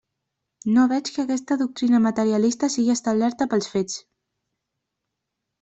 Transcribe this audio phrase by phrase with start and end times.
[0.77, 4.03] No veig que aquesta doctrina materialista sigui establerta pels fets.